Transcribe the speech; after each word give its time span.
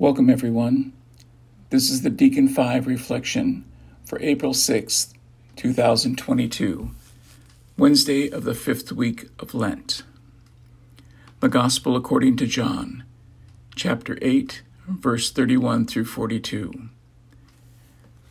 Welcome, 0.00 0.30
everyone. 0.30 0.92
This 1.70 1.90
is 1.90 2.02
the 2.02 2.08
Deacon 2.08 2.46
5 2.46 2.86
reflection 2.86 3.64
for 4.04 4.22
April 4.22 4.52
6th, 4.52 5.12
2022, 5.56 6.92
Wednesday 7.76 8.30
of 8.30 8.44
the 8.44 8.54
fifth 8.54 8.92
week 8.92 9.26
of 9.40 9.54
Lent. 9.54 10.04
The 11.40 11.48
Gospel 11.48 11.96
according 11.96 12.36
to 12.36 12.46
John, 12.46 13.02
chapter 13.74 14.16
8, 14.22 14.62
verse 14.86 15.32
31 15.32 15.86
through 15.86 16.04
42. 16.04 16.90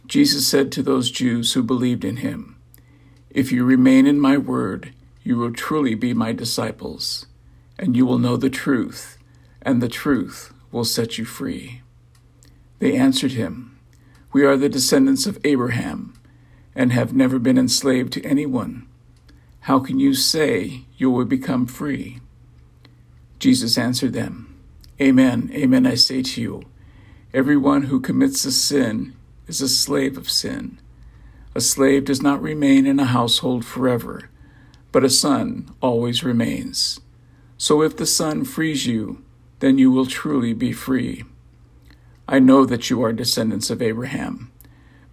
Jesus 0.05 0.47
said 0.47 0.71
to 0.71 0.81
those 0.81 1.11
Jews 1.11 1.51
who 1.51 1.63
believed 1.63 2.05
in 2.05 2.17
him, 2.17 2.55
If 3.29 3.51
you 3.51 3.65
remain 3.65 4.07
in 4.07 4.21
my 4.21 4.37
word, 4.37 4.93
you 5.21 5.35
will 5.35 5.51
truly 5.51 5.95
be 5.95 6.13
my 6.13 6.31
disciples, 6.31 7.25
and 7.77 7.97
you 7.97 8.05
will 8.05 8.19
know 8.19 8.37
the 8.37 8.49
truth, 8.49 9.17
and 9.61 9.81
the 9.81 9.89
truth 9.89 10.53
will 10.71 10.85
set 10.85 11.17
you 11.17 11.25
free. 11.25 11.81
They 12.79 12.95
answered 12.95 13.33
him, 13.33 13.79
We 14.31 14.45
are 14.45 14.57
the 14.57 14.69
descendants 14.69 15.25
of 15.25 15.39
Abraham 15.43 16.13
and 16.75 16.91
have 16.91 17.13
never 17.13 17.39
been 17.39 17.57
enslaved 17.57 18.13
to 18.13 18.23
anyone. 18.23 18.87
How 19.61 19.79
can 19.79 19.99
you 19.99 20.13
say 20.13 20.85
you 20.97 21.09
will 21.09 21.25
become 21.25 21.65
free? 21.65 22.19
Jesus 23.39 23.77
answered 23.77 24.13
them, 24.13 24.55
Amen, 25.01 25.51
amen, 25.53 25.85
I 25.85 25.95
say 25.95 26.21
to 26.21 26.41
you, 26.41 26.63
everyone 27.33 27.83
who 27.83 27.99
commits 27.99 28.45
a 28.45 28.51
sin 28.51 29.15
is 29.47 29.61
a 29.61 29.69
slave 29.69 30.17
of 30.17 30.29
sin. 30.29 30.79
A 31.55 31.61
slave 31.61 32.05
does 32.05 32.21
not 32.21 32.41
remain 32.41 32.85
in 32.85 32.99
a 32.99 33.05
household 33.05 33.65
forever, 33.65 34.29
but 34.91 35.03
a 35.03 35.09
son 35.09 35.73
always 35.81 36.23
remains. 36.23 36.99
So 37.57 37.81
if 37.81 37.97
the 37.97 38.05
Son 38.05 38.45
frees 38.45 38.85
you, 38.85 39.23
then 39.59 39.77
you 39.77 39.91
will 39.91 40.05
truly 40.05 40.53
be 40.53 40.71
free. 40.71 41.23
I 42.27 42.39
know 42.39 42.65
that 42.65 42.89
you 42.89 43.03
are 43.03 43.13
descendants 43.13 43.69
of 43.69 43.81
Abraham, 43.81 44.51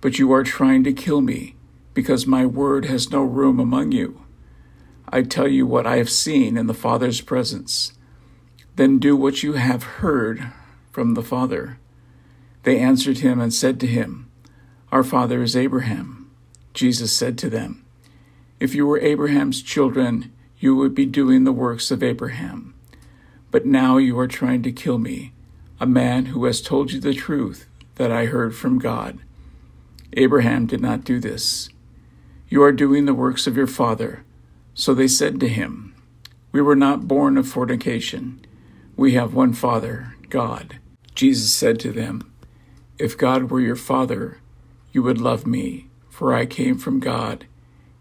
but 0.01 0.19
you 0.19 0.33
are 0.33 0.43
trying 0.43 0.85
to 0.85 0.93
kill 0.93 1.21
me 1.21 1.55
because 1.95 2.27
my 2.27 2.45
word 2.45 2.85
has 2.87 3.11
no 3.11 3.23
room 3.23 3.59
among 3.61 3.93
you. 3.93 4.21
I 5.09 5.23
tell 5.23 5.49
you 5.49 5.67
what 5.67 5.87
I 5.87 5.97
have 5.99 6.11
seen 6.11 6.57
in 6.57 6.67
the 6.67 6.75
Father's 6.75 7.21
presence. 7.21 7.93
Then 8.77 8.99
do 8.99 9.17
what 9.17 9.43
you 9.43 9.53
have 9.53 9.85
heard 9.85 10.51
from 10.91 11.15
the 11.15 11.23
Father. 11.23 11.79
They 12.65 12.81
answered 12.81 13.19
him 13.19 13.41
and 13.41 13.55
said 13.55 13.79
to 13.81 13.87
him, 13.87 14.31
Our 14.91 15.05
father 15.05 15.43
is 15.43 15.55
Abraham. 15.55 16.31
Jesus 16.73 17.15
said 17.17 17.39
to 17.39 17.51
them, 17.51 17.85
If 18.59 18.75
you 18.75 18.87
were 18.87 18.99
Abraham's 18.99 19.63
children, 19.63 20.33
you 20.59 20.75
would 20.75 20.95
be 20.95 21.07
doing 21.07 21.45
the 21.45 21.53
works 21.53 21.91
of 21.91 22.03
Abraham. 22.03 22.74
But 23.55 23.65
now 23.65 23.99
you 23.99 24.19
are 24.19 24.27
trying 24.27 24.65
to 24.65 24.73
kill 24.73 24.99
me, 24.99 25.33
a 25.79 25.87
man 25.87 26.27
who 26.27 26.45
has 26.45 26.61
told 26.61 26.91
you 26.91 26.99
the 26.99 27.15
truth 27.15 27.69
that 27.95 28.11
I 28.11 28.25
heard 28.25 28.53
from 28.53 28.81
God. 28.81 29.21
Abraham 30.15 30.67
did 30.67 30.81
not 30.81 31.05
do 31.05 31.21
this. 31.21 31.69
You 32.49 32.65
are 32.65 32.73
doing 32.73 33.05
the 33.05 33.15
works 33.15 33.47
of 33.47 33.57
your 33.57 33.69
father. 33.69 34.25
So 34.75 34.93
they 34.93 35.07
said 35.07 35.39
to 35.39 35.49
him, 35.49 35.95
We 36.51 36.63
were 36.63 36.75
not 36.75 37.07
born 37.07 37.39
of 37.39 37.47
fornication. 37.47 38.45
We 38.97 39.13
have 39.13 39.35
one 39.35 39.53
Father, 39.53 40.17
God. 40.31 40.81
Jesus 41.15 41.53
said 41.53 41.79
to 41.79 41.93
them, 41.93 42.33
If 42.99 43.17
God 43.17 43.53
were 43.53 43.61
your 43.61 43.77
Father, 43.77 44.39
you 44.91 45.01
would 45.05 45.21
love 45.21 45.47
me, 45.47 45.87
for 46.11 46.35
I 46.35 46.45
came 46.45 46.77
from 46.77 46.99
God, 46.99 47.47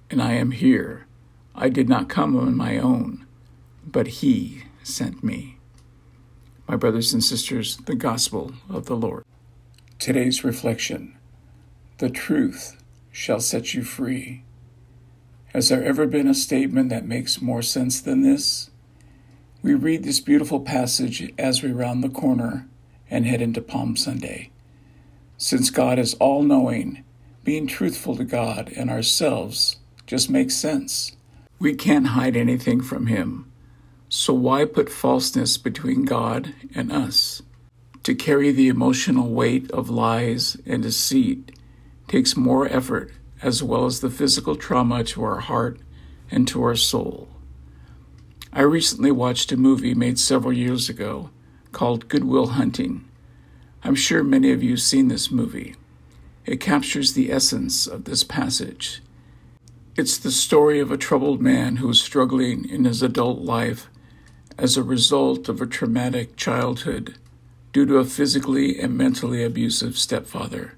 and 0.10 0.20
I 0.20 0.32
am 0.34 0.50
here. 0.50 1.06
I 1.54 1.70
did 1.70 1.88
not 1.88 2.10
come 2.10 2.36
on 2.36 2.58
my 2.58 2.80
own, 2.80 3.28
but 3.86 4.08
He 4.08 4.64
sent 4.84 5.24
me. 5.24 5.58
My 6.68 6.76
brothers 6.76 7.14
and 7.14 7.24
sisters, 7.24 7.78
the 7.78 7.96
gospel 7.96 8.54
of 8.70 8.86
the 8.86 8.96
Lord. 8.96 9.26
Today's 10.00 10.44
reflection 10.44 11.18
The 11.98 12.10
truth 12.10 12.82
shall 13.12 13.40
set 13.40 13.74
you 13.74 13.84
free. 13.84 14.44
Has 15.54 15.70
there 15.70 15.84
ever 15.84 16.08
been 16.08 16.28
a 16.28 16.34
statement 16.34 16.90
that 16.90 17.06
makes 17.06 17.42
more 17.42 17.62
sense 17.62 18.02
than 18.02 18.24
this? 18.24 18.72
We 19.62 19.76
read 19.76 20.04
this 20.04 20.20
beautiful 20.20 20.60
passage 20.60 21.32
as 21.38 21.62
we 21.62 21.72
round 21.72 22.04
the 22.04 22.10
corner 22.10 22.68
and 23.10 23.26
head 23.26 23.42
into 23.42 23.62
Palm 23.62 23.96
Sunday. 23.96 24.50
Since 25.38 25.70
God 25.70 26.00
is 26.00 26.16
all 26.16 26.42
knowing, 26.42 27.04
being 27.44 27.68
truthful 27.68 28.16
to 28.16 28.24
God 28.24 28.74
and 28.76 28.90
ourselves 28.90 29.78
just 30.08 30.30
makes 30.30 30.56
sense. 30.56 31.16
We 31.60 31.76
can't 31.76 32.08
hide 32.08 32.36
anything 32.36 32.82
from 32.82 33.08
Him. 33.08 33.52
So 34.16 34.32
why 34.32 34.66
put 34.66 34.92
falseness 34.92 35.58
between 35.58 36.06
God 36.06 36.54
and 36.76 36.92
us? 36.92 37.42
To 38.04 38.14
carry 38.14 38.52
the 38.52 38.68
emotional 38.68 39.32
weight 39.32 39.72
of 39.72 39.90
lies 39.90 40.56
and 40.68 40.84
deceit 40.84 41.58
takes 42.08 42.38
more 42.38 42.68
effort 42.68 43.12
as 43.42 43.64
well 43.64 43.86
as 43.86 44.02
the 44.02 44.12
physical 44.12 44.56
trauma 44.56 45.04
to 45.06 45.24
our 45.24 45.40
heart 45.40 45.80
and 46.30 46.48
to 46.50 46.62
our 46.62 46.76
soul. 46.76 47.28
I 48.54 48.62
recently 48.62 49.10
watched 49.10 49.52
a 49.52 49.58
movie 49.58 49.96
made 49.96 50.20
several 50.20 50.54
years 50.54 50.90
ago 50.90 51.32
called 51.72 52.08
Good 52.08 52.24
Will 52.24 52.50
Hunting. 52.50 53.10
I'm 53.84 53.96
sure 53.96 54.24
many 54.24 54.52
of 54.52 54.62
you 54.62 54.74
have 54.74 54.82
seen 54.82 55.08
this 55.08 55.32
movie. 55.32 55.74
It 56.46 56.58
captures 56.58 57.14
the 57.14 57.32
essence 57.32 57.88
of 57.88 58.04
this 58.04 58.24
passage. 58.24 59.02
It's 59.96 60.20
the 60.20 60.32
story 60.32 60.80
of 60.80 60.92
a 60.92 60.98
troubled 60.98 61.42
man 61.42 61.78
who 61.78 61.90
is 61.90 62.00
struggling 62.00 62.70
in 62.70 62.86
his 62.86 63.02
adult 63.02 63.40
life 63.40 63.90
as 64.58 64.78
a 64.78 64.84
result 64.84 65.50
of 65.50 65.62
a 65.62 65.68
traumatic 65.68 66.36
childhood 66.36 67.16
due 67.72 67.86
to 67.86 67.98
a 67.98 68.06
physically 68.06 68.80
and 68.80 68.98
mentally 68.98 69.44
abusive 69.44 69.98
stepfather. 69.98 70.76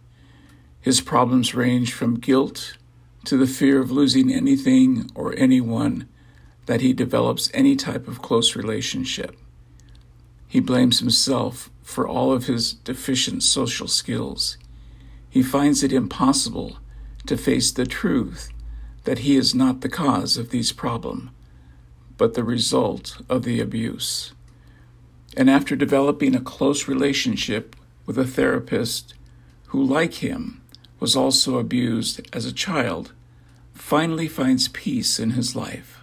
His 0.79 1.01
problems 1.01 1.55
range 1.55 1.93
from 1.93 2.19
guilt 2.19 2.77
to 3.25 3.37
the 3.37 3.47
fear 3.47 3.81
of 3.81 3.91
losing 3.91 4.31
anything 4.31 5.09
or 5.15 5.35
anyone 5.37 6.07
that 6.67 6.81
he 6.81 6.93
develops 6.93 7.49
any 7.53 7.75
type 7.75 8.07
of 8.07 8.21
close 8.21 8.55
relationship. 8.55 9.37
He 10.47 10.59
blames 10.59 10.99
himself 10.99 11.69
for 11.83 12.07
all 12.07 12.31
of 12.31 12.45
his 12.45 12.73
deficient 12.73 13.43
social 13.43 13.87
skills. 13.87 14.57
He 15.29 15.43
finds 15.43 15.83
it 15.83 15.91
impossible 15.91 16.77
to 17.25 17.37
face 17.37 17.71
the 17.71 17.85
truth 17.85 18.49
that 19.03 19.19
he 19.19 19.35
is 19.35 19.53
not 19.53 19.81
the 19.81 19.89
cause 19.89 20.37
of 20.37 20.49
these 20.49 20.71
problems 20.71 21.29
but 22.17 22.33
the 22.33 22.43
result 22.43 23.21
of 23.29 23.43
the 23.43 23.59
abuse. 23.59 24.33
And 25.35 25.49
after 25.49 25.75
developing 25.75 26.35
a 26.35 26.41
close 26.41 26.87
relationship 26.87 27.75
with 28.05 28.17
a 28.17 28.25
therapist 28.25 29.13
who, 29.67 29.83
like 29.83 30.15
him, 30.15 30.61
was 30.99 31.15
also 31.15 31.57
abused 31.57 32.21
as 32.33 32.45
a 32.45 32.53
child, 32.53 33.11
finally 33.73 34.27
finds 34.27 34.69
peace 34.69 35.19
in 35.19 35.31
his 35.31 35.55
life. 35.55 36.01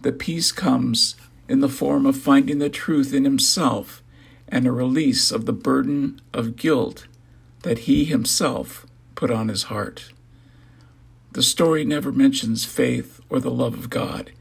The 0.00 0.12
peace 0.12 0.52
comes 0.52 1.16
in 1.48 1.60
the 1.60 1.68
form 1.68 2.06
of 2.06 2.16
finding 2.16 2.58
the 2.58 2.70
truth 2.70 3.12
in 3.12 3.24
himself 3.24 4.02
and 4.48 4.66
a 4.66 4.72
release 4.72 5.30
of 5.30 5.44
the 5.44 5.52
burden 5.52 6.20
of 6.32 6.56
guilt 6.56 7.06
that 7.62 7.80
he 7.80 8.04
himself 8.04 8.86
put 9.14 9.30
on 9.30 9.48
his 9.48 9.64
heart. 9.64 10.12
The 11.32 11.42
story 11.42 11.84
never 11.84 12.12
mentions 12.12 12.64
faith 12.64 13.20
or 13.28 13.40
the 13.40 13.50
love 13.50 13.74
of 13.74 13.90
God. 13.90 14.32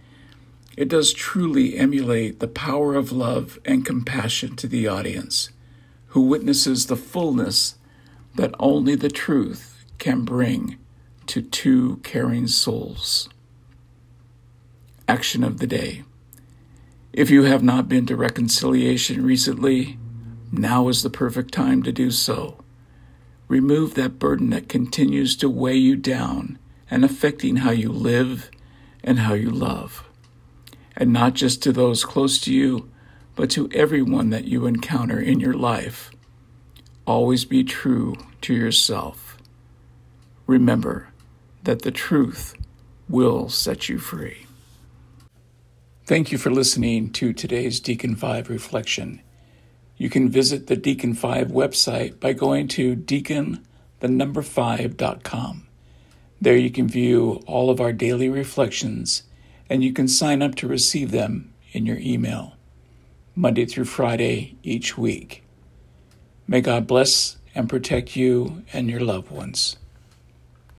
It 0.78 0.90
does 0.90 1.12
truly 1.12 1.76
emulate 1.76 2.40
the 2.40 2.48
power 2.48 2.94
of 2.94 3.12
love 3.12 3.58
and 3.66 3.84
compassion 3.84 4.56
to 4.58 4.68
the 4.68 4.88
audience, 4.88 5.50
who 6.10 6.22
witnesses 6.22 6.86
the 6.86 6.96
fullness 6.96 7.80
that 8.36 8.54
only 8.60 8.94
the 8.94 9.10
truth 9.10 9.84
can 9.98 10.24
bring 10.24 10.78
to 11.26 11.42
two 11.42 11.98
caring 12.04 12.46
souls. 12.46 13.28
Action 15.08 15.44
of 15.44 15.58
the 15.58 15.66
day. 15.66 16.04
If 17.12 17.32
you 17.32 17.44
have 17.44 17.64
not 17.64 17.90
been 17.90 18.06
to 18.06 18.16
reconciliation 18.16 19.26
recently, 19.26 19.98
now 20.52 20.90
is 20.90 21.02
the 21.02 21.10
perfect 21.10 21.52
time 21.52 21.82
to 21.84 21.92
do 21.92 22.12
so. 22.12 22.64
Remove 23.48 23.96
that 23.96 24.20
burden 24.20 24.52
that 24.52 24.70
continues 24.70 25.36
to 25.38 25.50
weigh 25.50 25.78
you 25.78 25.96
down 25.96 26.60
and 26.92 27.04
affecting 27.04 27.58
how 27.58 27.72
you 27.72 27.92
live 27.92 28.52
and 29.04 29.20
how 29.20 29.34
you 29.34 29.50
love 29.50 30.07
and 30.98 31.14
not 31.14 31.36
just 31.36 31.62
to 31.64 31.72
those 31.72 32.04
close 32.04 32.40
to 32.42 32.54
you, 32.54 32.90
but 33.36 33.52
to 33.52 33.70
everyone 33.72 34.32
that 34.32 34.46
you 34.46 34.66
encounter 34.66 35.20
in 35.20 35.40
your 35.40 35.54
life. 35.54 36.10
Always 37.06 37.46
be 37.46 37.64
true 37.64 38.16
to 38.42 38.54
yourself. 38.54 39.38
Remember 40.48 41.10
that 41.64 41.84
the 41.84 41.92
truth 41.92 42.56
will 43.08 43.48
set 43.48 43.88
you 43.88 44.00
free. 44.00 44.48
Thank 46.06 46.32
you 46.32 46.38
for 46.38 46.50
listening 46.50 47.12
to 47.12 47.32
today's 47.32 47.80
Deacon 47.80 48.16
5 48.16 48.50
reflection. 48.50 49.22
You 49.98 50.10
can 50.10 50.30
visit 50.30 50.68
the 50.68 50.76
Deacon 50.76 51.14
5 51.14 51.50
website 51.50 52.20
by 52.20 52.34
going 52.34 52.68
to 52.70 52.96
deacon 52.96 53.66
the 54.00 54.08
number 54.08 54.42
5.com. 54.42 55.68
There 56.42 56.58
you 56.58 56.72
can 56.72 56.88
view 56.88 57.44
all 57.46 57.70
of 57.70 57.80
our 57.80 57.94
daily 57.94 58.30
reflections 58.30 59.24
and 59.70 59.84
you 59.84 59.94
can 59.94 60.08
sign 60.08 60.42
up 60.42 60.56
to 60.56 60.68
receive 60.68 61.12
them 61.12 61.54
in 61.72 61.86
your 61.86 61.98
email, 62.00 62.54
Monday 63.36 63.66
through 63.66 63.86
Friday 63.86 64.58
each 64.64 64.98
week. 64.98 65.44
May 66.48 66.62
God 66.62 66.88
bless 66.88 67.38
and 67.54 67.70
protect 67.70 68.16
you 68.16 68.64
and 68.72 68.90
your 68.90 69.02
loved 69.02 69.32
ones. 69.32 69.78